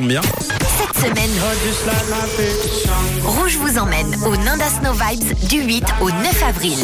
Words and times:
Cette 0.00 0.94
semaine, 0.94 1.30
Rouge 3.24 3.56
vous 3.56 3.78
emmène 3.78 4.14
au 4.26 4.36
Nanda 4.36 4.66
Snow 4.68 4.92
Vibes 4.92 5.48
du 5.48 5.60
8 5.62 5.84
au 6.00 6.08
9 6.08 6.42
avril. 6.44 6.78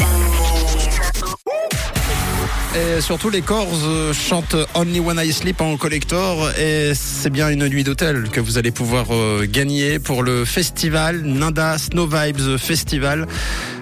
Et 2.77 3.01
surtout, 3.01 3.31
les 3.31 3.41
Corrs 3.41 3.69
euh, 3.85 4.13
chantent 4.13 4.57
Only 4.75 4.99
When 4.99 5.21
I 5.23 5.33
Sleep 5.33 5.61
en 5.61 5.77
collector. 5.77 6.51
Et 6.59 6.93
c'est 6.95 7.31
bien 7.31 7.49
une 7.49 7.69
nuit 7.69 7.85
d'hôtel 7.85 8.29
que 8.31 8.41
vous 8.41 8.59
allez 8.59 8.73
pouvoir 8.73 9.07
euh, 9.13 9.47
gagner 9.49 10.01
pour 10.01 10.25
le 10.25 10.45
festival 10.45 11.21
Nanda 11.23 11.79
Snow 11.79 12.09
Vibes 12.09 12.57
Festival. 12.57 13.29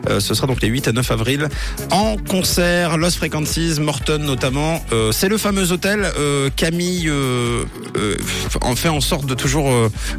Euh, 0.09 0.21
ce 0.21 0.35
sera 0.35 0.47
donc 0.47 0.61
les 0.63 0.69
8 0.69 0.89
et 0.89 0.93
9 0.93 1.11
avril 1.11 1.49
en 1.91 2.17
concert, 2.17 2.97
Lost 2.97 3.19
Frequencies, 3.19 3.81
Morton 3.81 4.19
notamment. 4.19 4.83
Euh, 4.93 5.13
c'est 5.13 5.29
le 5.29 5.39
fameux 5.39 5.73
hôtel. 5.73 6.11
Euh, 6.19 6.51
Camille 6.55 7.09
euh, 7.09 7.65
en 8.63 8.75
fait 8.75 8.89
en 8.89 9.01
sorte 9.01 9.27
de 9.27 9.35
toujours 9.35 9.71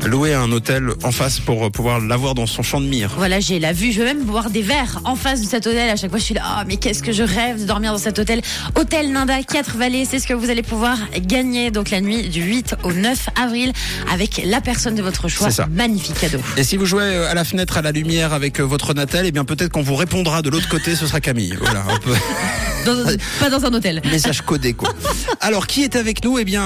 louer 0.05 0.33
un 0.33 0.51
hôtel 0.51 0.89
en 1.03 1.11
face 1.11 1.39
pour 1.39 1.69
pouvoir 1.71 1.99
l'avoir 1.99 2.33
dans 2.33 2.45
son 2.45 2.63
champ 2.63 2.79
de 2.79 2.85
mire. 2.85 3.11
Voilà, 3.17 3.39
j'ai 3.39 3.59
la 3.59 3.73
vue. 3.73 3.91
Je 3.91 3.99
veux 3.99 4.05
même 4.05 4.23
boire 4.23 4.49
des 4.49 4.61
verres 4.61 5.01
en 5.03 5.15
face 5.15 5.41
de 5.41 5.47
cet 5.47 5.67
hôtel. 5.67 5.89
À 5.89 5.95
chaque 5.95 6.09
fois, 6.09 6.19
je 6.19 6.25
suis 6.25 6.33
là. 6.33 6.41
Oh, 6.45 6.63
mais 6.67 6.77
qu'est-ce 6.77 7.03
que 7.03 7.11
je 7.11 7.23
rêve 7.23 7.61
de 7.61 7.65
dormir 7.65 7.91
dans 7.91 7.97
cet 7.97 8.19
hôtel. 8.19 8.41
Hôtel 8.75 9.11
Nanda, 9.11 9.41
4 9.43 9.77
vallées. 9.77 10.05
C'est 10.05 10.19
ce 10.19 10.27
que 10.27 10.33
vous 10.33 10.49
allez 10.49 10.63
pouvoir 10.63 10.97
gagner. 11.21 11.71
Donc, 11.71 11.89
la 11.89 12.01
nuit 12.01 12.29
du 12.29 12.41
8 12.41 12.75
au 12.83 12.91
9 12.91 13.29
avril 13.41 13.73
avec 14.11 14.41
la 14.45 14.61
personne 14.61 14.95
de 14.95 15.01
votre 15.01 15.27
choix. 15.27 15.49
C'est 15.49 15.57
ça. 15.57 15.67
Magnifique 15.71 16.19
cadeau. 16.19 16.39
Et 16.57 16.63
si 16.63 16.77
vous 16.77 16.85
jouez 16.85 17.03
euh, 17.03 17.29
à 17.29 17.33
la 17.33 17.43
fenêtre, 17.43 17.77
à 17.77 17.81
la 17.81 17.91
lumière 17.91 18.33
avec 18.33 18.59
euh, 18.59 18.63
votre 18.63 18.93
Natel, 18.93 19.25
eh 19.25 19.31
bien 19.31 19.45
peut-être 19.45 19.71
qu'on 19.71 19.81
vous 19.81 19.95
répondra 19.95 20.41
de 20.41 20.49
l'autre 20.49 20.69
côté, 20.69 20.95
ce 20.95 21.07
sera 21.07 21.19
Camille. 21.19 21.55
Voilà, 21.59 21.83
un 21.89 21.97
peu 21.99 22.13
Dans- 22.85 23.03
pas 23.39 23.49
dans 23.49 23.65
un 23.65 23.73
hôtel. 23.73 24.01
message 24.11 24.41
codé 24.41 24.73
quoi. 24.73 24.89
Alors 25.41 25.67
qui 25.67 25.83
est 25.83 25.95
avec 25.95 26.23
nous? 26.23 26.37
Eh 26.39 26.45
bien, 26.45 26.63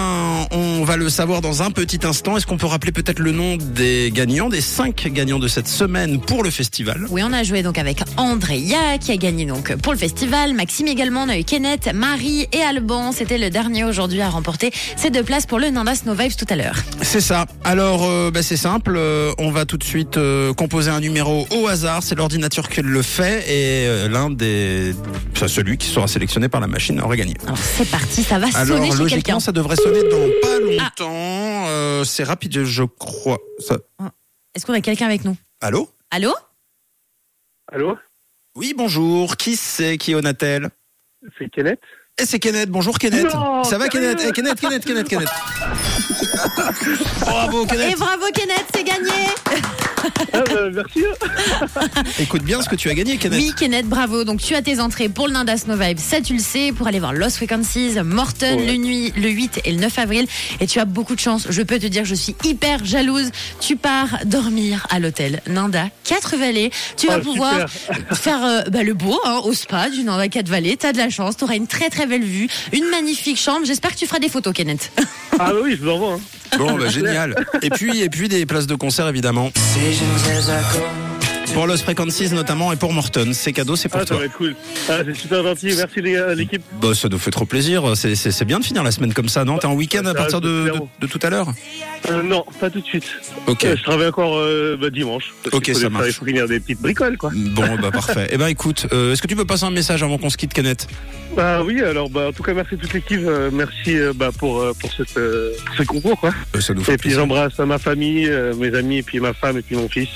on 0.51 0.83
va 0.83 0.97
le 0.97 1.09
savoir 1.09 1.41
dans 1.41 1.61
un 1.61 1.71
petit 1.71 1.99
instant. 2.05 2.37
Est-ce 2.37 2.45
qu'on 2.47 2.57
peut 2.57 2.65
rappeler 2.67 2.91
peut-être 2.91 3.19
le 3.19 3.31
nom 3.31 3.57
des 3.57 4.11
gagnants, 4.13 4.49
des 4.49 4.61
cinq 4.61 5.07
gagnants 5.11 5.39
de 5.39 5.47
cette 5.47 5.67
semaine 5.67 6.19
pour 6.19 6.43
le 6.43 6.49
festival? 6.49 7.05
Oui, 7.09 7.21
on 7.23 7.33
a 7.33 7.43
joué 7.43 7.63
donc 7.63 7.77
avec 7.77 8.01
Andrea 8.17 8.97
qui 8.99 9.11
a 9.11 9.17
gagné 9.17 9.45
donc 9.45 9.75
pour 9.77 9.93
le 9.93 9.97
festival. 9.99 10.53
Maxime 10.53 10.87
également, 10.87 11.23
on 11.23 11.29
a 11.29 11.37
eu 11.37 11.43
Kenneth, 11.43 11.89
Marie 11.93 12.47
et 12.51 12.61
Alban. 12.61 13.11
C'était 13.11 13.37
le 13.37 13.49
dernier 13.49 13.83
aujourd'hui 13.83 14.21
à 14.21 14.29
remporter 14.29 14.71
ces 14.95 15.09
deux 15.09 15.23
places 15.23 15.45
pour 15.45 15.59
le 15.59 15.69
Nanda 15.69 15.95
Snow 15.95 16.13
Vibes 16.13 16.33
tout 16.37 16.45
à 16.49 16.55
l'heure. 16.55 16.75
C'est 17.01 17.21
ça. 17.21 17.45
Alors, 17.63 18.03
euh, 18.05 18.31
bah, 18.31 18.41
c'est 18.43 18.57
simple. 18.57 18.95
euh, 18.97 19.31
on 19.37 19.51
va 19.51 19.65
tout 19.65 19.77
de 19.77 19.83
suite 19.83 20.17
euh, 20.17 20.53
composer 20.53 20.89
un 20.91 20.99
numéro 20.99 21.47
au 21.51 21.67
hasard. 21.67 22.01
C'est 22.03 22.15
l'ordinateur 22.15 22.69
qui 22.69 22.81
le 22.81 23.01
fait 23.01 23.39
et 23.47 23.87
euh, 23.87 24.07
l'un 24.09 24.29
des, 24.29 24.93
enfin, 25.35 25.47
celui 25.47 25.77
qui 25.77 25.87
sera 25.87 26.06
sélectionné 26.07 26.49
par 26.49 26.59
la 26.61 26.67
machine 26.67 26.99
aura 27.01 27.15
gagné. 27.15 27.35
Alors 27.43 27.57
c'est 27.57 27.89
parti, 27.89 28.23
ça 28.23 28.39
va 28.39 28.47
Alors 28.55 28.77
sonner 28.77 28.91
chez 29.09 29.15
quelqu'un. 29.15 29.39
ça 29.39 29.51
devrait 29.51 29.75
sonner 29.75 30.03
dans 30.03 30.27
pas 30.41 30.59
longtemps. 30.59 31.67
Euh, 31.67 32.03
c'est 32.03 32.23
rapide, 32.23 32.63
je 32.63 32.83
crois. 32.83 33.37
Ça- 33.59 33.77
Est-ce 34.55 34.65
qu'on 34.65 34.73
a 34.73 34.81
quelqu'un 34.81 35.05
avec 35.05 35.23
nous 35.25 35.35
Allô 35.61 35.89
Allô 36.11 36.33
Allô 37.71 37.97
Oui, 38.55 38.73
bonjour. 38.77 39.35
Qui 39.37 39.55
c'est 39.55 39.97
qui 39.97 40.11
est 40.11 40.15
au 40.15 40.21
Natel 40.21 40.69
C'est 41.37 41.49
Kenneth 41.49 41.81
Et 42.19 42.25
c'est 42.25 42.39
Kenneth. 42.39 42.69
Bonjour 42.69 42.97
Kenneth. 42.97 43.33
Non, 43.33 43.63
ça 43.63 43.77
va 43.77 43.89
sérieux 43.89 44.13
Kenneth 44.15 44.27
Eh, 44.29 44.31
Kenneth, 44.31 44.59
Kenneth, 44.59 44.85
Kenneth, 44.85 45.07
Kenneth. 45.09 45.29
Bravo 47.21 47.63
Et 47.63 47.67
Kenneth. 47.67 47.97
bravo 47.99 48.25
Kenneth, 48.33 48.65
c'est 48.73 48.83
gagné 48.83 49.09
ah, 50.33 50.39
bah, 50.45 50.69
Merci. 50.71 51.03
Écoute 52.19 52.43
bien 52.43 52.61
ce 52.61 52.69
que 52.69 52.75
tu 52.75 52.89
as 52.89 52.93
gagné 52.93 53.17
Kenneth. 53.17 53.39
Oui 53.39 53.53
Kenneth, 53.57 53.87
bravo. 53.87 54.23
Donc 54.23 54.41
tu 54.41 54.55
as 54.55 54.61
tes 54.61 54.79
entrées 54.79 55.09
pour 55.09 55.27
le 55.27 55.33
Nanda 55.33 55.57
Snow 55.57 55.75
Vibes, 55.75 55.99
ça 55.99 56.21
tu 56.21 56.33
le 56.33 56.39
sais, 56.39 56.71
pour 56.71 56.87
aller 56.87 56.99
voir 56.99 57.13
Lost 57.13 57.37
Frequencies, 57.37 57.95
Morton, 58.03 58.57
Ouais. 58.57 58.65
le, 58.65 58.73
nuit, 58.77 59.11
le 59.17 59.29
8 59.29 59.61
et 59.65 59.71
le 59.71 59.79
9 59.79 59.99
avril. 59.99 60.27
Et 60.59 60.67
tu 60.67 60.79
as 60.79 60.85
beaucoup 60.85 61.15
de 61.15 61.19
chance. 61.19 61.47
Je 61.49 61.61
peux 61.61 61.79
te 61.79 61.87
dire 61.87 62.03
que 62.03 62.07
je 62.07 62.15
suis 62.15 62.35
hyper 62.43 62.85
jalouse. 62.85 63.29
Tu 63.59 63.75
pars 63.75 64.19
dormir 64.25 64.85
à 64.89 64.99
l'hôtel 64.99 65.41
Nanda, 65.47 65.87
4 66.05 66.37
vallées. 66.37 66.71
Tu 66.95 67.07
vas 67.07 67.15
Ah, 67.15 67.19
pouvoir 67.19 67.65
faire 68.13 68.43
euh, 68.45 68.61
bah, 68.69 68.83
le 68.83 68.93
beau 68.93 69.19
hein, 69.25 69.41
au 69.43 69.53
spa 69.53 69.89
du 69.89 70.03
Nanda 70.03 70.27
4 70.27 70.47
vallées. 70.47 70.77
T'as 70.77 70.93
de 70.93 70.97
la 70.97 71.09
chance, 71.09 71.37
t'auras 71.37 71.55
une 71.55 71.67
très 71.67 71.89
très 71.89 72.05
belle 72.05 72.23
vue, 72.23 72.47
une 72.71 72.85
magnifique 72.89 73.39
chambre. 73.39 73.65
J'espère 73.65 73.91
que 73.93 73.97
tu 73.99 74.05
feras 74.07 74.19
des 74.19 74.29
photos 74.29 74.53
Kenneth. 74.53 74.91
Ah 75.39 75.51
bah 75.51 75.59
oui, 75.63 75.75
je 75.77 75.83
vous 75.83 75.89
envoie. 75.91 76.13
Hein. 76.13 76.57
Bon, 76.57 76.77
bah, 76.77 76.89
génial. 76.89 77.35
Et 77.61 77.69
puis, 77.69 78.01
et 78.01 78.09
puis 78.09 78.27
des 78.27 78.45
places 78.45 78.67
de 78.67 78.75
concert 78.75 79.07
évidemment. 79.07 79.51
Pour 81.53 81.65
Los 81.65 81.77
Frequencies 81.77 82.33
notamment 82.33 82.71
et 82.71 82.75
pour 82.75 82.93
Morton. 82.93 83.29
C'est 83.33 83.51
cadeau, 83.53 83.75
c'est 83.75 83.89
pour 83.89 83.97
Ah, 83.99 84.03
ça 84.03 84.07
toi. 84.07 84.17
va 84.19 84.25
être 84.25 84.33
cool. 84.33 84.55
Ah, 84.89 84.99
c'est 85.05 85.15
super 85.15 85.43
gentil. 85.43 85.73
Merci 85.75 86.01
gars, 86.01 86.33
l'équipe. 86.35 86.61
Bah, 86.81 86.93
ça 86.93 87.09
nous 87.09 87.17
fait 87.17 87.31
trop 87.31 87.45
plaisir. 87.45 87.93
C'est- 87.95 88.43
bien 88.45 88.59
de 88.59 88.65
finir 88.65 88.83
la 88.83 88.91
semaine 88.91 89.13
comme 89.13 89.27
ça, 89.29 89.43
non? 89.43 89.57
T'es 89.57 89.65
en 89.65 89.73
week-end 89.73 90.05
à 90.05 90.13
partir 90.13 90.39
de, 90.41 90.71
de, 90.99 91.07
tout 91.07 91.19
à 91.23 91.29
l'heure? 91.29 91.47
Euh, 92.09 92.21
non, 92.21 92.45
pas 92.59 92.69
tout 92.69 92.79
de 92.79 92.85
suite. 92.85 93.05
Ok. 93.47 93.63
Euh, 93.65 93.75
je 93.75 93.83
travaille 93.83 94.07
encore 94.07 94.37
euh, 94.37 94.77
bah, 94.79 94.89
dimanche. 94.89 95.33
Ok, 95.51 95.71
ça 95.73 95.89
marche. 95.89 96.07
Il 96.07 96.13
faut 96.13 96.25
finir 96.25 96.47
des 96.47 96.59
petites 96.59 96.81
bricoles, 96.81 97.17
quoi. 97.17 97.31
Bon, 97.33 97.75
bah 97.81 97.91
parfait. 97.91 98.27
Eh 98.31 98.37
ben 98.37 98.47
écoute, 98.47 98.87
euh, 98.93 99.13
est-ce 99.13 99.21
que 99.21 99.27
tu 99.27 99.35
peux 99.35 99.45
passer 99.45 99.63
un 99.65 99.71
message 99.71 100.03
avant 100.03 100.17
qu'on 100.17 100.29
se 100.29 100.37
quitte, 100.37 100.53
Kenneth? 100.53 100.87
Bah 101.35 101.61
oui, 101.63 101.81
alors 101.81 102.09
bah 102.09 102.27
en 102.29 102.31
tout 102.33 102.41
cas 102.43 102.53
merci 102.53 102.75
à 102.75 102.77
toute 102.77 102.93
l'équipe. 102.93 103.21
euh, 103.25 103.49
merci 103.51 103.97
euh, 103.97 104.13
bah, 104.15 104.29
pour 104.37 104.61
euh, 104.61 104.73
pour 104.79 104.91
cette 104.93 105.17
euh, 105.17 105.51
ce 105.77 105.83
concours, 105.83 106.19
quoi. 106.19 106.33
Euh, 106.55 106.61
Ça 106.61 106.73
nous 106.73 106.83
fait 106.83 106.93
Et 106.93 106.97
puis 106.97 107.11
j'embrasse 107.11 107.57
ma 107.59 107.77
famille, 107.77 108.27
euh, 108.27 108.53
mes 108.55 108.73
amis, 108.75 108.97
et 108.99 109.03
puis 109.03 109.19
ma 109.19 109.33
femme 109.33 109.57
et 109.57 109.61
puis 109.61 109.75
mon 109.75 109.89
fils. 109.89 110.09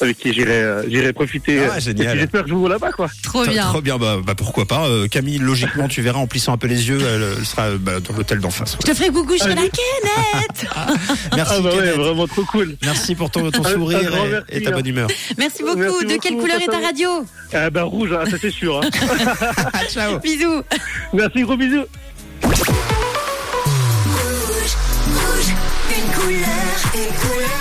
Euh, 0.00 0.04
avec 0.04 0.18
qui 0.18 0.32
j'irai 0.32 0.62
euh, 0.62 0.82
j'irai 0.88 1.12
profiter. 1.12 1.60
Ah, 1.64 1.74
euh, 1.76 1.80
génial. 1.80 2.18
J'espère 2.18 2.42
que 2.42 2.48
je 2.48 2.54
vous 2.54 2.60
vois 2.60 2.70
là-bas, 2.70 2.92
quoi. 2.92 3.08
Trop 3.22 3.42
Trop- 3.44 3.52
bien. 3.52 3.66
Trop 3.68 3.80
bien, 3.80 3.98
bah, 3.98 4.16
bah, 4.24 4.34
pourquoi 4.36 4.66
pas. 4.66 4.86
Euh, 4.86 5.08
Camille, 5.08 5.38
logiquement, 5.38 5.88
tu 5.88 6.02
verras 6.02 6.18
en 6.20 6.26
plissant 6.26 6.52
un 6.52 6.56
peu 6.58 6.66
les 6.66 6.88
yeux, 6.88 6.98
elle, 7.00 7.22
elle 7.38 7.44
sera 7.44 7.62
euh, 7.64 7.78
bah, 7.80 8.00
dans 8.00 8.14
l'hôtel 8.16 8.40
d'en 8.40 8.50
face. 8.50 8.76
Je 8.82 8.86
te 8.90 8.94
ferai 8.94 9.10
coucou, 9.10 9.34
je 9.34 9.38
serai 9.42 9.54
là, 9.54 9.62
Allez. 9.62 9.70
Kenneth 9.70 10.70
Merci, 11.36 11.54
Ah 11.56 11.60
bah 11.60 11.70
ouais, 11.76 11.90
vraiment 11.92 12.26
trop 12.26 12.44
cool. 12.44 12.76
Merci 12.82 13.14
pour 13.14 13.30
ton, 13.30 13.50
sourire 13.52 14.00
et- 14.00 14.30
merci, 14.30 14.44
et, 14.50 14.62
ta 14.62 14.70
hein. 14.70 14.72
bonne 14.72 14.86
humeur. 14.86 15.08
Merci 15.38 15.62
beaucoup. 15.62 15.78
Merci 15.78 16.06
de 16.06 16.16
quelle 16.22 16.36
couleur 16.36 16.60
est 16.60 16.66
ta 16.66 16.78
radio 16.78 17.08
Ah 17.52 17.70
bah 17.70 17.82
rouge, 17.84 18.12
hein, 18.12 18.24
ça 18.30 18.36
c'est 18.40 18.50
sûr. 18.50 18.80
Hein. 18.82 18.90
Ciao. 19.90 20.18
Bisous 20.20 20.62
merci, 21.12 21.42
gros 21.42 21.56
bisous. 21.56 21.84
Rouge, 22.42 22.54
rouge, 25.14 25.54
une 25.90 26.12
couleur, 26.12 26.48
une 26.94 27.14
couleur. 27.16 27.53